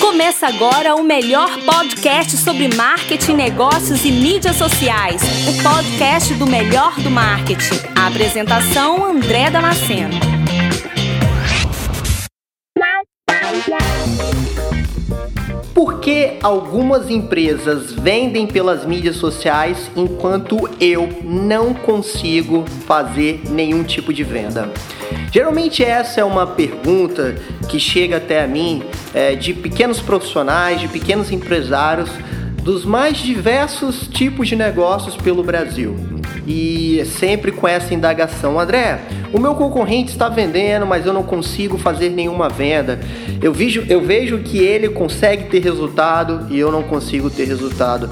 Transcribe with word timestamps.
Começa 0.00 0.48
agora 0.48 0.94
o 0.94 1.02
melhor 1.02 1.50
podcast 1.64 2.36
sobre 2.36 2.68
marketing, 2.74 3.34
negócios 3.34 4.04
e 4.04 4.10
mídias 4.10 4.56
sociais. 4.56 5.22
O 5.48 5.62
podcast 5.62 6.34
do 6.34 6.46
melhor 6.46 6.98
do 7.00 7.10
marketing. 7.10 7.78
A 7.94 8.06
apresentação 8.06 9.04
André 9.04 9.50
Damasceno. 9.50 10.18
Por 15.74 16.00
que 16.00 16.38
algumas 16.42 17.08
empresas 17.08 17.92
vendem 17.92 18.46
pelas 18.46 18.84
mídias 18.84 19.16
sociais 19.16 19.90
enquanto 19.96 20.68
eu 20.80 21.08
não 21.22 21.72
consigo 21.72 22.64
fazer 22.86 23.42
nenhum 23.48 23.84
tipo 23.84 24.12
de 24.12 24.24
venda? 24.24 24.70
Geralmente 25.32 25.84
essa 25.84 26.20
é 26.20 26.24
uma 26.24 26.46
pergunta 26.46 27.36
que 27.68 27.78
chega 27.78 28.16
até 28.16 28.42
a 28.42 28.46
mim 28.46 28.82
é, 29.14 29.34
de 29.34 29.54
pequenos 29.54 30.00
profissionais, 30.00 30.80
de 30.80 30.88
pequenos 30.88 31.30
empresários 31.30 32.10
dos 32.62 32.84
mais 32.84 33.18
diversos 33.18 34.08
tipos 34.08 34.48
de 34.48 34.56
negócios 34.56 35.16
pelo 35.16 35.42
Brasil. 35.42 35.96
E 36.46 37.02
sempre 37.18 37.52
com 37.52 37.66
essa 37.66 37.94
indagação, 37.94 38.58
André, 38.58 39.00
o 39.32 39.38
meu 39.38 39.54
concorrente 39.54 40.10
está 40.10 40.28
vendendo, 40.28 40.86
mas 40.86 41.06
eu 41.06 41.12
não 41.12 41.22
consigo 41.22 41.78
fazer 41.78 42.10
nenhuma 42.10 42.48
venda. 42.48 42.98
Eu 43.40 43.52
vejo, 43.52 43.84
eu 43.88 44.00
vejo 44.00 44.38
que 44.38 44.58
ele 44.58 44.88
consegue 44.88 45.44
ter 45.44 45.62
resultado 45.62 46.46
e 46.50 46.58
eu 46.58 46.72
não 46.72 46.82
consigo 46.82 47.30
ter 47.30 47.44
resultado. 47.44 48.10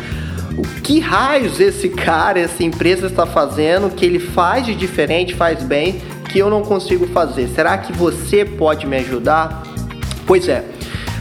O 0.57 0.63
que 0.83 0.99
raios 0.99 1.61
esse 1.61 1.89
cara, 1.89 2.41
essa 2.41 2.63
empresa 2.65 3.07
está 3.07 3.27
fazendo 3.27 3.91
que 3.91 4.05
ele 4.05 4.19
faz 4.19 4.67
de 4.67 4.75
diferente, 4.75 5.35
faz 5.35 5.63
bem, 5.63 6.01
que 6.29 6.39
eu 6.39 6.51
não 6.51 6.63
consigo 6.63 7.07
fazer? 7.09 7.49
Será 7.49 7.79
que 7.79 7.93
você 7.93 8.45
pode 8.45 8.87
me 8.87 8.97
ajudar? 8.99 9.63
Pois 10.27 10.49
é. 10.49 10.65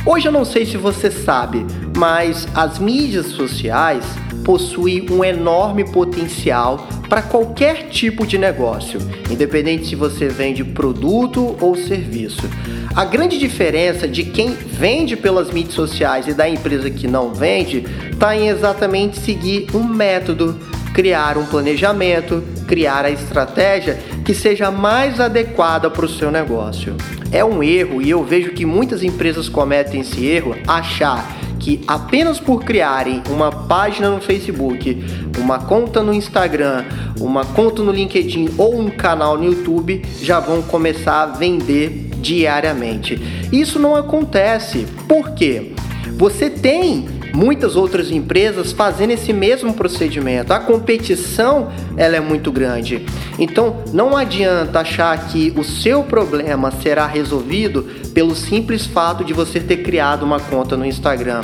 Hoje 0.05 0.27
eu 0.27 0.31
não 0.31 0.45
sei 0.45 0.65
se 0.65 0.77
você 0.77 1.09
sabe, 1.09 1.65
mas 1.95 2.47
as 2.53 2.79
mídias 2.79 3.27
sociais 3.27 4.05
possuem 4.43 5.05
um 5.11 5.23
enorme 5.23 5.83
potencial 5.91 6.87
para 7.09 7.21
qualquer 7.21 7.89
tipo 7.89 8.25
de 8.25 8.37
negócio, 8.37 8.99
independente 9.29 9.87
se 9.87 9.95
você 9.95 10.27
vende 10.27 10.63
produto 10.63 11.57
ou 11.59 11.75
serviço. 11.75 12.49
A 12.95 13.03
grande 13.05 13.37
diferença 13.37 14.07
de 14.07 14.23
quem 14.23 14.51
vende 14.51 15.15
pelas 15.15 15.51
mídias 15.51 15.75
sociais 15.75 16.27
e 16.27 16.33
da 16.33 16.49
empresa 16.49 16.89
que 16.89 17.07
não 17.07 17.33
vende 17.33 17.85
está 18.11 18.35
em 18.35 18.47
exatamente 18.47 19.19
seguir 19.19 19.67
um 19.73 19.83
método, 19.83 20.57
criar 20.97 21.37
um 21.37 21.45
planejamento, 21.45 22.43
criar 22.67 23.05
a 23.05 23.11
estratégia 23.11 23.99
que 24.25 24.33
seja 24.33 24.71
mais 24.71 25.19
adequada 25.19 25.91
para 25.91 26.03
o 26.03 26.09
seu 26.09 26.31
negócio. 26.31 26.95
É 27.31 27.45
um 27.45 27.61
erro 27.61 28.01
e 28.01 28.09
eu 28.09 28.23
vejo 28.23 28.49
que 28.49 28.65
muitas 28.65 29.03
empresas 29.03 29.47
cometem 29.47 30.01
esse 30.01 30.25
erro 30.25 30.55
achar 30.67 31.37
que 31.59 31.81
apenas 31.87 32.39
por 32.39 32.63
criarem 32.63 33.21
uma 33.29 33.51
página 33.51 34.09
no 34.09 34.19
Facebook, 34.19 35.05
uma 35.37 35.59
conta 35.59 36.01
no 36.01 36.11
Instagram, 36.11 36.83
uma 37.19 37.45
conta 37.45 37.83
no 37.83 37.91
LinkedIn 37.91 38.55
ou 38.57 38.79
um 38.79 38.89
canal 38.89 39.37
no 39.37 39.45
YouTube 39.45 40.01
já 40.19 40.39
vão 40.39 40.63
começar 40.63 41.21
a 41.21 41.25
vender 41.27 42.09
diariamente. 42.17 43.21
Isso 43.51 43.77
não 43.77 43.95
acontece. 43.95 44.87
Por 45.07 45.35
quê? 45.35 45.73
Você 46.17 46.49
tem 46.49 47.16
muitas 47.37 47.75
outras 47.75 48.09
empresas 48.09 48.71
fazendo 48.71 49.11
esse 49.11 49.31
mesmo 49.31 49.71
procedimento. 49.75 50.51
A 50.51 50.59
competição 50.59 51.71
ela 51.95 52.15
é 52.15 52.19
muito 52.19 52.51
grande. 52.51 53.05
Então 53.37 53.83
não 53.93 54.17
adianta 54.17 54.79
achar 54.79 55.27
que 55.27 55.53
o 55.55 55.63
seu 55.63 56.01
problema 56.01 56.71
será 56.71 57.05
resolvido 57.05 57.83
pelo 58.11 58.35
simples 58.35 58.87
fato 58.87 59.23
de 59.23 59.33
você 59.33 59.59
ter 59.59 59.77
criado 59.83 60.23
uma 60.23 60.39
conta 60.39 60.75
no 60.75 60.83
Instagram. 60.83 61.41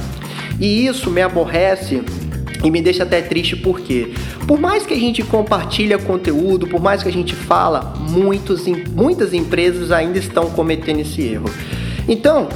E 0.60 0.88
isso 0.88 1.12
me 1.12 1.22
aborrece 1.22 2.02
e 2.64 2.72
me 2.72 2.82
deixa 2.82 3.04
até 3.04 3.22
triste 3.22 3.56
porque, 3.56 4.14
por 4.48 4.60
mais 4.60 4.88
que 4.88 4.96
a 4.96 5.00
gente 5.00 5.22
compartilha 5.22 6.00
conteúdo, 6.00 6.66
por 6.66 6.82
mais 6.82 7.04
que 7.04 7.10
a 7.10 7.12
gente 7.12 7.36
fala, 7.36 7.94
muitos, 8.00 8.66
muitas 8.96 9.32
empresas 9.32 9.92
ainda 9.92 10.18
estão 10.18 10.50
cometendo 10.50 11.02
esse 11.02 11.22
erro. 11.22 11.50
Então, 12.08 12.50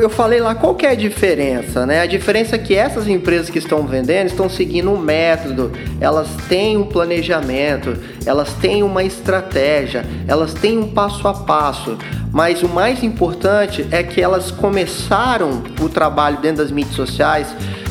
eu 0.00 0.10
falei 0.10 0.40
lá 0.40 0.54
qual 0.54 0.76
é 0.82 0.88
a 0.88 0.94
diferença, 0.94 1.86
né? 1.86 2.00
A 2.00 2.06
diferença 2.06 2.56
é 2.56 2.58
que 2.58 2.74
essas 2.74 3.08
empresas 3.08 3.48
que 3.48 3.58
estão 3.58 3.86
vendendo 3.86 4.26
estão 4.26 4.48
seguindo 4.48 4.90
um 4.90 4.98
método, 4.98 5.72
elas 6.00 6.28
têm 6.48 6.76
um 6.76 6.84
planejamento, 6.84 7.96
elas 8.26 8.52
têm 8.54 8.82
uma 8.82 9.02
estratégia, 9.02 10.04
elas 10.28 10.52
têm 10.52 10.78
um 10.78 10.88
passo 10.88 11.26
a 11.26 11.32
passo. 11.32 11.96
Mas 12.32 12.62
o 12.62 12.68
mais 12.68 13.02
importante 13.02 13.86
é 13.90 14.02
que 14.02 14.20
elas 14.20 14.50
começaram 14.50 15.62
o 15.80 15.88
trabalho 15.88 16.38
dentro 16.38 16.62
das 16.62 16.70
mídias 16.70 16.94
sociais 16.94 17.48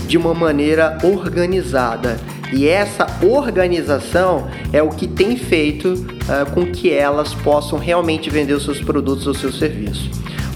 de 0.07 0.17
uma 0.17 0.33
maneira 0.33 0.97
organizada. 1.03 2.17
E 2.51 2.67
essa 2.67 3.05
organização 3.21 4.47
é 4.73 4.81
o 4.81 4.89
que 4.89 5.07
tem 5.07 5.37
feito 5.37 5.93
uh, 5.93 6.51
com 6.51 6.65
que 6.65 6.91
elas 6.91 7.33
possam 7.33 7.77
realmente 7.77 8.29
vender 8.29 8.53
os 8.53 8.63
seus 8.63 8.81
produtos 8.81 9.27
ou 9.27 9.35
seus 9.35 9.59
serviços. 9.59 10.09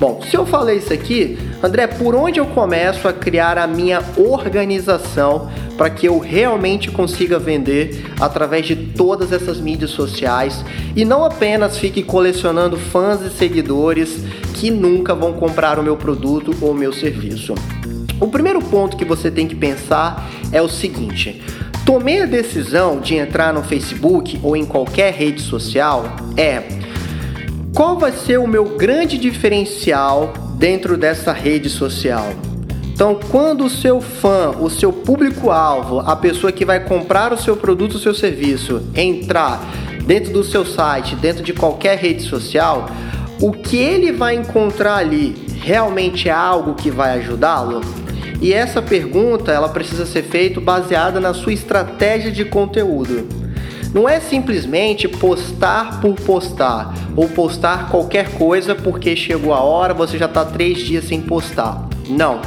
Bom, 0.03 0.19
se 0.29 0.35
eu 0.35 0.45
falei 0.45 0.79
isso 0.79 0.91
aqui, 0.91 1.37
André, 1.63 1.87
por 1.87 2.13
onde 2.13 2.37
eu 2.37 2.45
começo 2.47 3.07
a 3.07 3.13
criar 3.13 3.57
a 3.57 3.65
minha 3.65 4.03
organização 4.17 5.49
para 5.77 5.89
que 5.89 6.05
eu 6.05 6.19
realmente 6.19 6.91
consiga 6.91 7.39
vender 7.39 8.03
através 8.19 8.65
de 8.65 8.75
todas 8.75 9.31
essas 9.31 9.61
mídias 9.61 9.91
sociais 9.91 10.61
e 10.93 11.05
não 11.05 11.23
apenas 11.23 11.77
fique 11.77 12.03
colecionando 12.03 12.75
fãs 12.75 13.21
e 13.21 13.29
seguidores 13.29 14.25
que 14.55 14.69
nunca 14.69 15.15
vão 15.15 15.31
comprar 15.31 15.79
o 15.79 15.83
meu 15.83 15.95
produto 15.95 16.53
ou 16.59 16.71
o 16.71 16.75
meu 16.75 16.91
serviço? 16.91 17.55
O 18.19 18.27
primeiro 18.27 18.61
ponto 18.61 18.97
que 18.97 19.05
você 19.05 19.31
tem 19.31 19.47
que 19.47 19.55
pensar 19.55 20.29
é 20.51 20.61
o 20.61 20.67
seguinte: 20.67 21.41
tomei 21.85 22.23
a 22.23 22.25
decisão 22.25 22.99
de 22.99 23.15
entrar 23.15 23.53
no 23.53 23.63
Facebook 23.63 24.37
ou 24.43 24.57
em 24.57 24.65
qualquer 24.65 25.13
rede 25.13 25.41
social 25.41 26.03
é 26.35 26.83
qual 27.73 27.97
vai 27.97 28.11
ser 28.11 28.37
o 28.37 28.47
meu 28.47 28.65
grande 28.77 29.17
diferencial 29.17 30.31
dentro 30.57 30.95
dessa 30.95 31.33
rede 31.33 31.69
social? 31.69 32.31
Então, 32.93 33.19
quando 33.31 33.65
o 33.65 33.69
seu 33.69 33.99
fã, 33.99 34.51
o 34.51 34.69
seu 34.69 34.93
público-alvo, 34.93 35.99
a 35.99 36.15
pessoa 36.15 36.51
que 36.51 36.63
vai 36.63 36.79
comprar 36.81 37.33
o 37.33 37.37
seu 37.37 37.57
produto, 37.57 37.95
o 37.95 37.99
seu 37.99 38.13
serviço, 38.13 38.83
entrar 38.93 39.59
dentro 40.05 40.31
do 40.31 40.43
seu 40.43 40.63
site, 40.63 41.15
dentro 41.15 41.43
de 41.43 41.51
qualquer 41.51 41.97
rede 41.97 42.21
social, 42.21 42.87
o 43.41 43.51
que 43.51 43.77
ele 43.77 44.11
vai 44.11 44.35
encontrar 44.35 44.97
ali 44.97 45.35
realmente 45.63 46.29
é 46.29 46.31
algo 46.31 46.75
que 46.75 46.91
vai 46.91 47.17
ajudá-lo? 47.17 47.81
E 48.39 48.53
essa 48.53 48.83
pergunta, 48.83 49.51
ela 49.51 49.69
precisa 49.69 50.05
ser 50.05 50.21
feita 50.21 50.61
baseada 50.61 51.19
na 51.19 51.33
sua 51.33 51.53
estratégia 51.53 52.31
de 52.31 52.45
conteúdo. 52.45 53.42
Não 53.93 54.09
é 54.09 54.19
simplesmente 54.19 55.07
postar 55.07 56.01
por 56.01 56.15
postar 56.15 56.93
ou 57.15 57.29
postar 57.29 57.89
qualquer 57.89 58.31
coisa 58.31 58.73
porque 58.73 59.15
chegou 59.15 59.53
a 59.53 59.61
hora, 59.61 59.93
você 59.93 60.17
já 60.17 60.25
está 60.25 60.43
três 60.43 60.79
dias 60.79 61.05
sem 61.05 61.21
postar. 61.21 61.87
Não. 62.09 62.41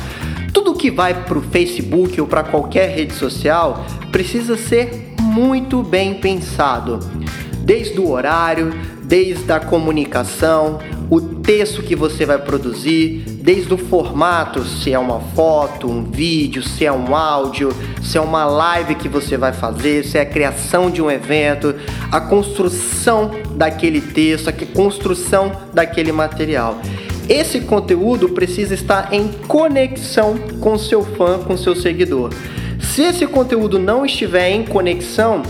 Tudo 0.53 0.75
que 0.75 0.91
vai 0.91 1.15
para 1.15 1.39
o 1.39 1.43
Facebook 1.43 2.21
ou 2.21 2.27
para 2.27 2.43
qualquer 2.43 2.91
rede 2.91 3.15
social 3.15 3.85
precisa 4.11 4.56
ser 4.56 5.15
muito 5.21 5.83
bem 5.83 6.15
pensado, 6.15 6.99
desde 7.61 8.01
o 8.01 8.11
horário, 8.11 8.73
desde 9.05 9.53
a 9.53 9.61
comunicação, 9.61 10.79
texto 11.47 11.81
que 11.81 11.95
você 11.95 12.27
vai 12.27 12.39
produzir, 12.39 13.23
desde 13.41 13.73
o 13.73 13.79
formato, 13.79 14.65
se 14.65 14.93
é 14.93 14.99
uma 14.99 15.21
foto, 15.21 15.89
um 15.89 16.03
vídeo, 16.03 16.61
se 16.61 16.84
é 16.84 16.93
um 16.93 17.15
áudio, 17.15 17.73
se 18.03 18.19
é 18.19 18.21
uma 18.21 18.45
live 18.45 18.97
que 18.97 19.09
você 19.09 19.37
vai 19.37 19.53
fazer, 19.53 20.05
se 20.05 20.19
é 20.19 20.23
a 20.23 20.27
criação 20.27 20.91
de 20.91 21.01
um 21.01 21.09
evento, 21.09 21.73
a 22.11 22.21
construção 22.21 23.31
daquele 23.55 24.01
texto, 24.01 24.49
a 24.49 24.53
construção 24.53 25.53
daquele 25.73 26.11
material. 26.11 26.81
Esse 27.29 27.61
conteúdo 27.61 28.31
precisa 28.31 28.75
estar 28.75 29.12
em 29.12 29.29
conexão 29.47 30.37
com 30.61 30.76
seu 30.76 31.05
fã, 31.05 31.38
com 31.38 31.56
seu 31.56 31.76
seguidor. 31.76 32.32
Se 32.81 33.03
esse 33.03 33.25
conteúdo 33.25 33.79
não 33.79 34.05
estiver 34.05 34.50
em 34.50 34.65
conexão, 34.65 35.43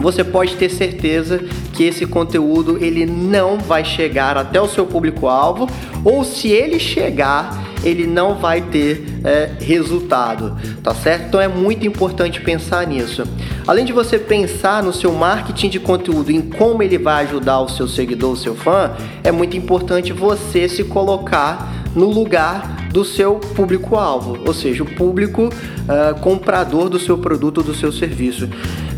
você 0.00 0.22
pode 0.22 0.56
ter 0.56 0.68
certeza 0.68 1.40
que 1.72 1.84
esse 1.84 2.06
conteúdo 2.06 2.78
ele 2.82 3.06
não 3.06 3.58
vai 3.58 3.84
chegar 3.84 4.36
até 4.36 4.60
o 4.60 4.68
seu 4.68 4.86
público-alvo, 4.86 5.68
ou 6.04 6.24
se 6.24 6.48
ele 6.48 6.78
chegar, 6.78 7.64
ele 7.82 8.06
não 8.06 8.34
vai 8.34 8.60
ter 8.60 9.04
é, 9.24 9.50
resultado, 9.60 10.56
tá 10.82 10.94
certo? 10.94 11.26
Então 11.28 11.40
é 11.40 11.48
muito 11.48 11.86
importante 11.86 12.40
pensar 12.40 12.86
nisso. 12.86 13.24
Além 13.66 13.84
de 13.84 13.92
você 13.92 14.18
pensar 14.18 14.82
no 14.82 14.92
seu 14.92 15.12
marketing 15.12 15.68
de 15.68 15.80
conteúdo, 15.80 16.30
em 16.30 16.40
como 16.40 16.82
ele 16.82 16.98
vai 16.98 17.24
ajudar 17.24 17.60
o 17.60 17.68
seu 17.68 17.88
seguidor, 17.88 18.32
o 18.32 18.36
seu 18.36 18.54
fã, 18.54 18.92
é 19.22 19.32
muito 19.32 19.56
importante 19.56 20.12
você 20.12 20.68
se 20.68 20.84
colocar 20.84 21.84
no 21.94 22.06
lugar 22.10 22.88
do 22.94 23.04
seu 23.04 23.36
público-alvo, 23.36 24.38
ou 24.46 24.54
seja, 24.54 24.82
o 24.82 24.86
público 24.86 25.46
uh, 25.46 26.20
comprador 26.20 26.88
do 26.88 26.98
seu 26.98 27.18
produto 27.18 27.58
ou 27.58 27.64
do 27.64 27.74
seu 27.74 27.90
serviço. 27.90 28.48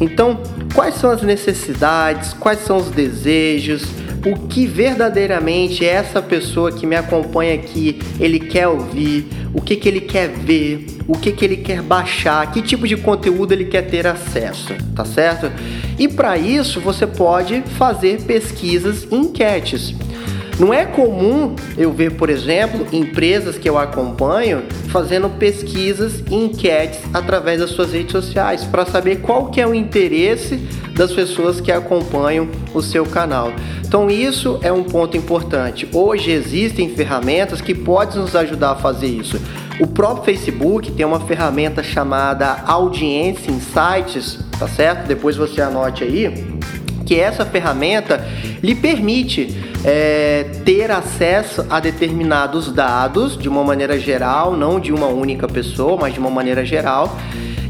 Então, 0.01 0.41
quais 0.75 0.95
são 0.97 1.11
as 1.11 1.23
necessidades, 1.23 2.33
quais 2.35 2.61
são 2.61 2.77
os 2.77 2.91
desejos 2.91 3.85
o 4.27 4.49
que 4.49 4.67
verdadeiramente 4.67 5.85
essa 5.85 6.21
pessoa 6.21 6.73
que 6.73 6.85
me 6.85 6.97
acompanha 6.97 7.55
aqui, 7.55 8.01
ele 8.19 8.41
quer 8.41 8.67
ouvir, 8.67 9.25
o 9.55 9.63
que, 9.63 9.77
que 9.77 9.89
ele 9.89 10.01
quer 10.01 10.29
ver, 10.29 10.87
o 11.07 11.17
que, 11.17 11.31
que 11.31 11.45
ele 11.45 11.59
quer 11.59 11.81
baixar, 11.81 12.51
que 12.51 12.61
tipo 12.61 12.89
de 12.89 12.97
conteúdo 12.97 13.53
ele 13.53 13.67
quer 13.67 13.83
ter 13.83 14.05
acesso, 14.05 14.75
tá 14.97 15.05
certo? 15.05 15.51
E 15.97 16.09
para 16.09 16.37
isso 16.37 16.81
você 16.81 17.07
pode 17.07 17.63
fazer 17.79 18.21
pesquisas 18.23 19.07
e 19.09 19.15
enquetes. 19.15 19.95
Não 20.59 20.73
é 20.73 20.87
comum 20.87 21.55
eu 21.77 21.93
ver, 21.93 22.13
por 22.13 22.31
exemplo, 22.31 22.87
empresas 22.91 23.59
que 23.59 23.69
eu 23.69 23.79
acompanho 23.79 24.63
fazendo 24.89 25.29
pesquisas 25.29 26.23
e 26.31 26.35
enquetes 26.35 27.01
através 27.13 27.61
das 27.61 27.71
suas 27.71 27.93
redes 27.93 28.13
sociais 28.13 28.65
para 28.65 28.87
saber 28.87 29.17
qual 29.17 29.51
que 29.51 29.61
é 29.61 29.67
o 29.67 29.75
interesse 29.75 30.57
das 30.95 31.13
pessoas 31.13 31.61
que 31.61 31.71
acompanham 31.71 32.49
o 32.73 32.81
seu 32.81 33.05
canal. 33.05 33.53
Então 33.85 34.11
isso 34.11 34.59
é 34.63 34.73
um 34.73 34.83
ponto 34.83 35.15
importante. 35.15 35.87
Hoje 35.93 36.31
existem 36.31 36.89
ferramentas 36.89 37.61
que 37.61 37.75
podem 37.75 38.19
nos 38.19 38.35
ajudar 38.35 38.71
a 38.71 38.77
fazer 38.77 39.09
isso. 39.09 39.39
O 39.79 39.87
próprio 39.87 40.25
Facebook 40.25 40.91
tem 40.93 41.05
uma 41.05 41.21
ferramenta 41.21 41.83
chamada 41.83 42.63
Audiência 42.67 43.51
Insights, 43.51 44.39
tá 44.59 44.67
certo? 44.67 45.07
Depois 45.07 45.37
você 45.37 45.61
anote 45.61 46.03
aí 46.03 46.57
que 47.05 47.21
essa 47.21 47.45
ferramenta 47.45 48.27
lhe 48.63 48.75
permite 48.75 49.76
é, 49.87 50.43
ter 50.65 50.91
acesso 50.91 51.65
a 51.71 51.79
determinados 51.79 52.73
dados 52.73 53.39
de 53.39 53.49
uma 53.49 53.63
maneira 53.63 53.97
geral, 53.97 54.57
não 54.57 54.81
de 54.81 54.93
uma 54.93 55.07
única 55.07 55.47
pessoa, 55.47 55.97
mas 55.97 56.13
de 56.13 56.19
uma 56.19 56.29
maneira 56.29 56.65
geral. 56.65 57.17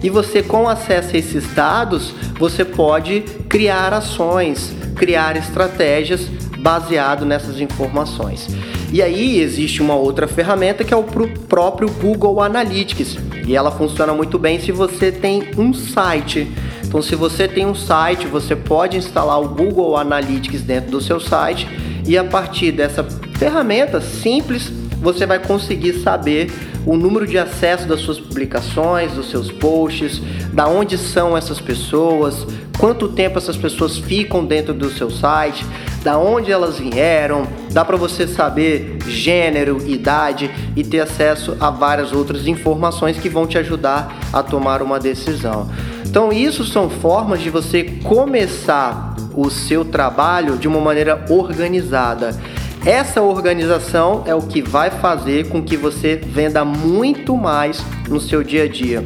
E 0.02 0.08
você, 0.08 0.42
com 0.42 0.66
acesso 0.66 1.14
a 1.14 1.18
esses 1.18 1.52
dados, 1.52 2.14
você 2.38 2.64
pode 2.64 3.20
criar 3.50 3.92
ações, 3.92 4.74
criar 4.94 5.36
estratégias 5.36 6.22
baseado 6.58 7.26
nessas 7.26 7.60
informações. 7.60 8.48
E 8.90 9.02
aí 9.02 9.38
existe 9.38 9.82
uma 9.82 9.94
outra 9.94 10.26
ferramenta 10.26 10.84
que 10.84 10.94
é 10.94 10.96
o 10.96 11.04
próprio 11.04 11.90
Google 11.90 12.40
Analytics. 12.40 13.18
E 13.46 13.54
ela 13.54 13.70
funciona 13.70 14.14
muito 14.14 14.38
bem 14.38 14.58
se 14.58 14.72
você 14.72 15.12
tem 15.12 15.50
um 15.58 15.74
site. 15.74 16.50
Então, 16.82 17.02
se 17.02 17.14
você 17.14 17.46
tem 17.46 17.66
um 17.66 17.74
site, 17.74 18.26
você 18.26 18.56
pode 18.56 18.96
instalar 18.96 19.38
o 19.38 19.48
Google 19.48 19.98
Analytics 19.98 20.62
dentro 20.62 20.92
do 20.92 21.00
seu 21.00 21.20
site 21.20 21.68
e 22.06 22.16
a 22.16 22.24
partir 22.24 22.72
dessa 22.72 23.04
ferramenta 23.38 24.00
simples 24.00 24.70
você 25.00 25.26
vai 25.26 25.38
conseguir 25.38 26.00
saber 26.00 26.50
o 26.86 26.96
número 26.96 27.26
de 27.26 27.36
acesso 27.36 27.86
das 27.86 28.00
suas 28.00 28.18
publicações, 28.18 29.12
dos 29.12 29.28
seus 29.28 29.50
posts, 29.50 30.22
da 30.52 30.68
onde 30.68 30.96
são 30.96 31.36
essas 31.36 31.60
pessoas, 31.60 32.46
quanto 32.78 33.08
tempo 33.08 33.38
essas 33.38 33.56
pessoas 33.56 33.98
ficam 33.98 34.44
dentro 34.44 34.72
do 34.72 34.90
seu 34.90 35.10
site, 35.10 35.66
da 36.06 36.16
onde 36.16 36.52
elas 36.52 36.78
vieram, 36.78 37.48
dá 37.72 37.84
para 37.84 37.96
você 37.96 38.28
saber 38.28 38.96
gênero, 39.08 39.82
idade 39.88 40.48
e 40.76 40.84
ter 40.84 41.00
acesso 41.00 41.56
a 41.58 41.68
várias 41.68 42.12
outras 42.12 42.46
informações 42.46 43.18
que 43.18 43.28
vão 43.28 43.44
te 43.44 43.58
ajudar 43.58 44.16
a 44.32 44.40
tomar 44.40 44.82
uma 44.82 45.00
decisão. 45.00 45.68
Então, 46.04 46.32
isso 46.32 46.64
são 46.64 46.88
formas 46.88 47.40
de 47.40 47.50
você 47.50 47.82
começar 48.04 49.16
o 49.34 49.50
seu 49.50 49.84
trabalho 49.84 50.56
de 50.56 50.68
uma 50.68 50.80
maneira 50.80 51.24
organizada. 51.28 52.38
Essa 52.84 53.20
organização 53.20 54.22
é 54.26 54.34
o 54.34 54.42
que 54.42 54.62
vai 54.62 54.90
fazer 54.90 55.48
com 55.48 55.60
que 55.60 55.76
você 55.76 56.14
venda 56.14 56.64
muito 56.64 57.36
mais 57.36 57.84
no 58.08 58.20
seu 58.20 58.44
dia 58.44 58.62
a 58.62 58.68
dia. 58.68 59.04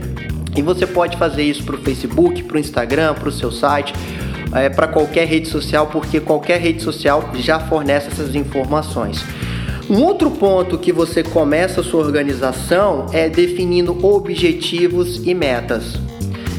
E 0.55 0.61
você 0.61 0.87
pode 0.87 1.17
fazer 1.17 1.45
isso 1.45 1.65
para 1.65 1.77
o 1.77 1.79
Facebook, 1.79 2.43
para 2.43 2.59
o 2.59 2.61
Instagram, 2.61 3.15
para 3.15 3.31
o 3.31 3.33
seu 3.33 3.51
site, 3.51 3.95
é, 4.55 4.69
para 4.69 4.89
qualquer 4.89 5.27
rede 5.27 5.49
social, 5.49 5.87
porque 5.87 6.21
qualquer 6.21 6.61
rede 6.61 6.83
social 6.83 7.31
já 7.35 7.59
fornece 7.59 8.09
essas 8.09 8.35
informações. 8.35 9.25
Um 9.89 10.03
outro 10.03 10.31
ponto 10.31 10.79
que 10.79 10.93
você 10.93 11.23
começa 11.23 11.81
a 11.81 11.85
sua 11.85 12.01
organização 12.01 13.07
é 13.13 13.29
definindo 13.29 14.07
objetivos 14.07 15.27
e 15.27 15.35
metas. 15.35 15.99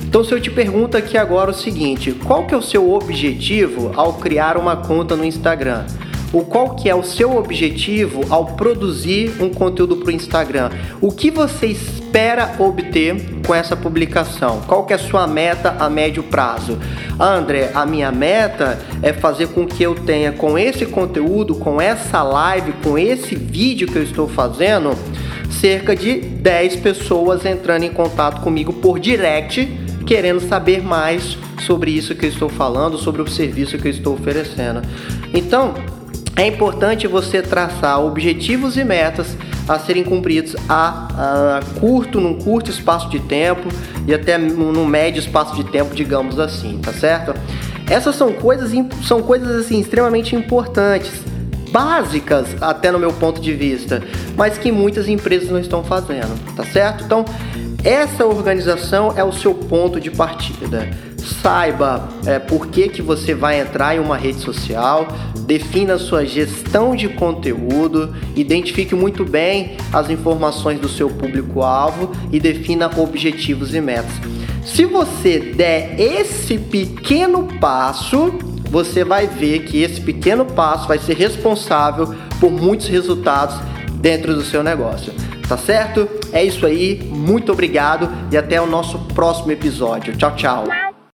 Então, 0.03 0.21
se 0.21 0.33
eu 0.33 0.41
te 0.41 0.51
pergunto 0.51 0.97
aqui 0.97 1.17
agora 1.17 1.51
o 1.51 1.53
seguinte, 1.53 2.11
qual 2.11 2.45
que 2.45 2.53
é 2.53 2.57
o 2.57 2.61
seu 2.61 2.91
objetivo 2.91 3.93
ao 3.95 4.15
criar 4.15 4.57
uma 4.57 4.75
conta 4.75 5.15
no 5.15 5.23
Instagram? 5.23 5.85
O 6.33 6.41
qual 6.43 6.75
que 6.75 6.89
é 6.89 6.95
o 6.95 7.03
seu 7.03 7.37
objetivo 7.37 8.21
ao 8.29 8.47
produzir 8.47 9.33
um 9.41 9.49
conteúdo 9.49 9.95
para 9.95 10.09
o 10.09 10.11
Instagram? 10.11 10.69
O 10.99 11.11
que 11.11 11.31
você 11.31 11.67
espera 12.11 12.55
obter 12.59 13.15
com 13.47 13.55
essa 13.55 13.73
publicação? 13.73 14.61
Qual 14.67 14.85
que 14.85 14.91
é 14.91 14.97
a 14.97 14.99
sua 14.99 15.25
meta 15.25 15.77
a 15.79 15.89
médio 15.89 16.21
prazo? 16.23 16.77
André, 17.17 17.71
a 17.73 17.85
minha 17.85 18.11
meta 18.11 18.77
é 19.01 19.13
fazer 19.13 19.47
com 19.47 19.65
que 19.65 19.81
eu 19.81 19.95
tenha 19.95 20.33
com 20.33 20.59
esse 20.59 20.85
conteúdo, 20.85 21.55
com 21.55 21.79
essa 21.79 22.21
live, 22.21 22.73
com 22.83 22.97
esse 22.97 23.33
vídeo 23.33 23.87
que 23.87 23.95
eu 23.95 24.03
estou 24.03 24.27
fazendo, 24.27 24.93
cerca 25.61 25.95
de 25.95 26.19
10 26.19 26.75
pessoas 26.77 27.45
entrando 27.45 27.83
em 27.83 27.93
contato 27.93 28.41
comigo 28.41 28.73
por 28.73 28.99
direct 28.99 29.79
querendo 30.05 30.41
saber 30.41 30.83
mais 30.83 31.37
sobre 31.65 31.91
isso 31.91 32.13
que 32.13 32.25
eu 32.25 32.29
estou 32.29 32.49
falando, 32.49 32.97
sobre 32.97 33.21
o 33.21 33.27
serviço 33.27 33.77
que 33.77 33.87
eu 33.87 33.91
estou 33.91 34.15
oferecendo. 34.15 34.81
Então, 35.33 35.75
é 36.35 36.45
importante 36.45 37.07
você 37.07 37.41
traçar 37.41 38.03
objetivos 38.03 38.75
e 38.75 38.83
metas 38.83 39.37
a 39.67 39.79
serem 39.79 40.03
cumpridos 40.03 40.55
a, 40.67 41.57
a, 41.57 41.79
curto, 41.79 42.19
num 42.19 42.35
curto 42.35 42.69
espaço 42.69 43.09
de 43.09 43.19
tempo 43.19 43.67
e 44.07 44.13
até 44.13 44.37
num 44.37 44.85
médio 44.85 45.19
espaço 45.19 45.55
de 45.55 45.63
tempo, 45.65 45.93
digamos 45.95 46.39
assim, 46.39 46.79
tá 46.79 46.91
certo? 46.91 47.33
Essas 47.89 48.15
são 48.15 48.31
coisas, 48.33 48.71
são 49.05 49.21
coisas 49.21 49.65
assim 49.65 49.79
extremamente 49.79 50.35
importantes, 50.35 51.11
básicas 51.71 52.47
até 52.61 52.91
no 52.91 52.99
meu 52.99 53.13
ponto 53.13 53.41
de 53.41 53.53
vista, 53.53 54.01
mas 54.35 54.57
que 54.57 54.71
muitas 54.71 55.07
empresas 55.07 55.49
não 55.49 55.59
estão 55.59 55.83
fazendo, 55.83 56.37
tá 56.55 56.63
certo? 56.63 57.03
Então, 57.03 57.25
essa 57.83 58.25
organização 58.25 59.13
é 59.17 59.23
o 59.23 59.31
seu 59.31 59.53
ponto 59.53 59.99
de 59.99 60.11
partida. 60.11 60.89
Saiba 61.21 62.09
é, 62.25 62.39
por 62.39 62.67
que, 62.67 62.89
que 62.89 63.01
você 63.01 63.33
vai 63.33 63.59
entrar 63.59 63.95
em 63.95 63.99
uma 63.99 64.17
rede 64.17 64.39
social, 64.39 65.07
defina 65.45 65.97
sua 65.97 66.25
gestão 66.25 66.95
de 66.95 67.09
conteúdo, 67.09 68.15
identifique 68.35 68.95
muito 68.95 69.23
bem 69.23 69.77
as 69.91 70.09
informações 70.09 70.79
do 70.79 70.89
seu 70.89 71.09
público-alvo 71.09 72.11
e 72.31 72.39
defina 72.39 72.89
objetivos 72.97 73.73
e 73.73 73.81
metas. 73.81 74.11
Se 74.65 74.85
você 74.85 75.39
der 75.39 75.99
esse 75.99 76.57
pequeno 76.57 77.47
passo, 77.59 78.33
você 78.69 79.03
vai 79.03 79.27
ver 79.27 79.65
que 79.65 79.81
esse 79.81 79.99
pequeno 79.99 80.45
passo 80.45 80.87
vai 80.87 80.97
ser 80.97 81.17
responsável 81.17 82.15
por 82.39 82.51
muitos 82.51 82.87
resultados 82.87 83.57
dentro 83.95 84.33
do 84.33 84.43
seu 84.43 84.63
negócio. 84.63 85.13
Tá 85.47 85.57
certo? 85.57 86.07
É 86.31 86.43
isso 86.43 86.65
aí, 86.65 87.03
muito 87.11 87.51
obrigado 87.51 88.09
e 88.31 88.37
até 88.37 88.61
o 88.61 88.65
nosso 88.65 88.97
próximo 89.13 89.51
episódio. 89.51 90.15
Tchau, 90.15 90.35
tchau. 90.35 90.90